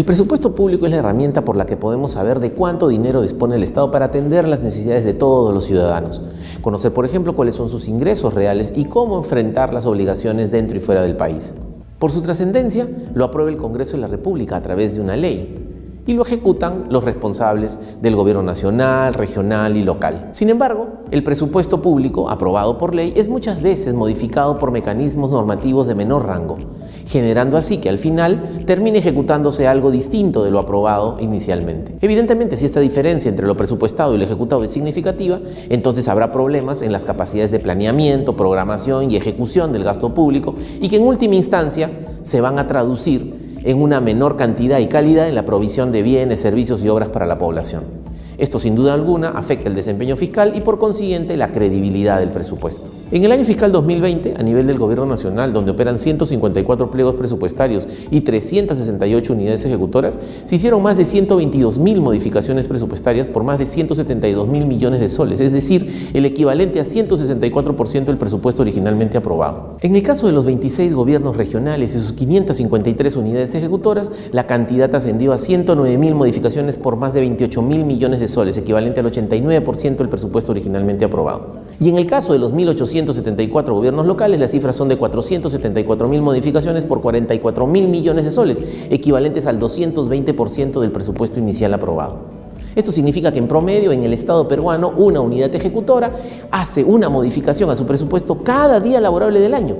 [0.00, 3.56] El presupuesto público es la herramienta por la que podemos saber de cuánto dinero dispone
[3.56, 6.22] el Estado para atender las necesidades de todos los ciudadanos.
[6.62, 10.80] Conocer, por ejemplo, cuáles son sus ingresos reales y cómo enfrentar las obligaciones dentro y
[10.80, 11.54] fuera del país.
[11.98, 15.69] Por su trascendencia, lo aprueba el Congreso de la República a través de una ley
[16.06, 20.28] y lo ejecutan los responsables del gobierno nacional, regional y local.
[20.32, 25.86] Sin embargo, el presupuesto público, aprobado por ley, es muchas veces modificado por mecanismos normativos
[25.86, 26.58] de menor rango,
[27.06, 31.96] generando así que al final termine ejecutándose algo distinto de lo aprobado inicialmente.
[32.00, 36.82] Evidentemente, si esta diferencia entre lo presupuestado y lo ejecutado es significativa, entonces habrá problemas
[36.82, 41.34] en las capacidades de planeamiento, programación y ejecución del gasto público y que en última
[41.34, 41.90] instancia
[42.22, 46.40] se van a traducir en una menor cantidad y calidad en la provisión de bienes,
[46.40, 47.99] servicios y obras para la población.
[48.40, 52.88] Esto sin duda alguna afecta el desempeño fiscal y por consiguiente la credibilidad del presupuesto.
[53.10, 57.86] En el año fiscal 2020, a nivel del Gobierno Nacional, donde operan 154 pliegos presupuestarios
[58.10, 63.66] y 368 unidades ejecutoras, se hicieron más de 122 mil modificaciones presupuestarias por más de
[63.66, 69.76] 172 mil millones de soles, es decir, el equivalente a 164% del presupuesto originalmente aprobado.
[69.82, 74.94] En el caso de los 26 gobiernos regionales y sus 553 unidades ejecutoras, la cantidad
[74.94, 79.10] ascendió a 109 mil modificaciones por más de 28 mil millones de soles, equivalente al
[79.10, 81.56] 89% del presupuesto originalmente aprobado.
[81.78, 86.22] Y en el caso de los 1.874 gobiernos locales, las cifras son de 474 mil
[86.22, 92.40] modificaciones por 44 mil millones de soles, equivalentes al 220% del presupuesto inicial aprobado.
[92.74, 96.12] Esto significa que en promedio en el Estado peruano una unidad ejecutora
[96.50, 99.76] hace una modificación a su presupuesto cada día laborable del año.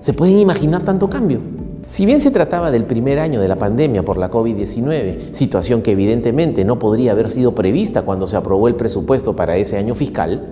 [0.00, 1.61] ¿Se pueden imaginar tanto cambio?
[1.86, 5.92] Si bien se trataba del primer año de la pandemia por la COVID-19, situación que
[5.92, 10.46] evidentemente no podría haber sido prevista cuando se aprobó el presupuesto para ese año fiscal,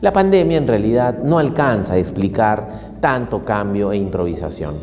[0.00, 2.68] la pandemia en realidad no alcanza a explicar
[3.00, 4.74] tanto cambio e improvisación.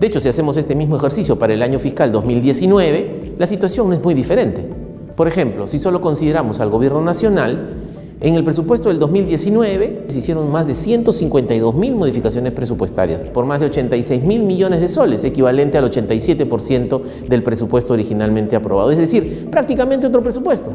[0.00, 3.94] De hecho, si hacemos este mismo ejercicio para el año fiscal 2019, la situación no
[3.94, 4.66] es muy diferente.
[5.16, 7.74] Por ejemplo, si solo consideramos al gobierno nacional,
[8.22, 13.58] en el presupuesto del 2019 se hicieron más de 152 mil modificaciones presupuestarias por más
[13.58, 18.92] de 86 mil millones de soles, equivalente al 87% del presupuesto originalmente aprobado.
[18.92, 20.70] Es decir, prácticamente otro presupuesto.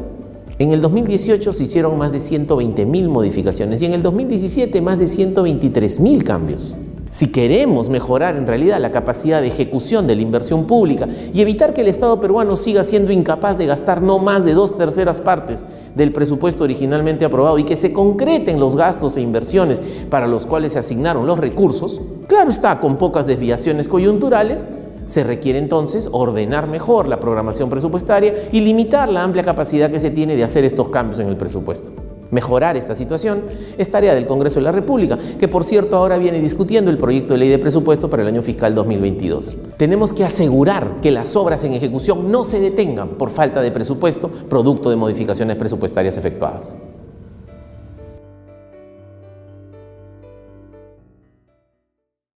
[0.58, 4.98] En el 2018 se hicieron más de 120 mil modificaciones y en el 2017 más
[4.98, 6.76] de 123 mil cambios.
[7.10, 11.72] Si queremos mejorar en realidad la capacidad de ejecución de la inversión pública y evitar
[11.72, 15.64] que el Estado peruano siga siendo incapaz de gastar no más de dos terceras partes
[15.94, 19.80] del presupuesto originalmente aprobado y que se concreten los gastos e inversiones
[20.10, 24.66] para los cuales se asignaron los recursos, claro está, con pocas desviaciones coyunturales,
[25.06, 30.10] se requiere entonces ordenar mejor la programación presupuestaria y limitar la amplia capacidad que se
[30.10, 31.92] tiene de hacer estos cambios en el presupuesto.
[32.30, 33.44] Mejorar esta situación
[33.78, 37.34] es tarea del Congreso de la República, que por cierto ahora viene discutiendo el proyecto
[37.34, 39.56] de ley de presupuesto para el año fiscal 2022.
[39.76, 44.28] Tenemos que asegurar que las obras en ejecución no se detengan por falta de presupuesto,
[44.28, 46.76] producto de modificaciones presupuestarias efectuadas.